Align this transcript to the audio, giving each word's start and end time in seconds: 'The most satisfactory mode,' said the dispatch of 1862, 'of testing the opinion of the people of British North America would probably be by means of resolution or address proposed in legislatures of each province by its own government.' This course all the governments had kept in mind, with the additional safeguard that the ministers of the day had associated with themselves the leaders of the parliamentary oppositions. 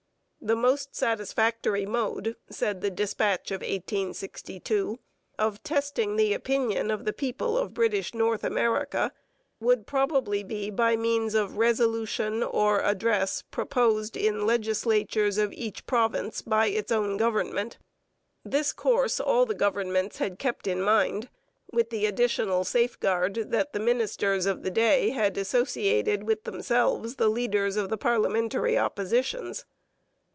'The 0.43 0.55
most 0.55 0.95
satisfactory 0.95 1.85
mode,' 1.85 2.35
said 2.49 2.81
the 2.81 2.89
dispatch 2.89 3.51
of 3.51 3.61
1862, 3.61 4.97
'of 5.37 5.61
testing 5.61 6.15
the 6.15 6.33
opinion 6.33 6.89
of 6.89 7.05
the 7.05 7.13
people 7.13 7.55
of 7.55 7.75
British 7.75 8.15
North 8.15 8.43
America 8.43 9.11
would 9.59 9.85
probably 9.85 10.41
be 10.41 10.71
by 10.71 10.95
means 10.95 11.35
of 11.35 11.57
resolution 11.57 12.41
or 12.41 12.81
address 12.81 13.43
proposed 13.51 14.17
in 14.17 14.47
legislatures 14.47 15.37
of 15.37 15.53
each 15.53 15.85
province 15.85 16.41
by 16.41 16.65
its 16.65 16.91
own 16.91 17.17
government.' 17.17 17.77
This 18.43 18.73
course 18.73 19.19
all 19.19 19.45
the 19.45 19.53
governments 19.53 20.17
had 20.17 20.39
kept 20.39 20.65
in 20.65 20.81
mind, 20.81 21.29
with 21.71 21.91
the 21.91 22.07
additional 22.07 22.63
safeguard 22.63 23.51
that 23.51 23.73
the 23.73 23.79
ministers 23.79 24.47
of 24.47 24.63
the 24.63 24.71
day 24.71 25.11
had 25.11 25.37
associated 25.37 26.23
with 26.23 26.45
themselves 26.45 27.17
the 27.17 27.29
leaders 27.29 27.75
of 27.77 27.89
the 27.89 27.97
parliamentary 27.97 28.75
oppositions. 28.75 29.65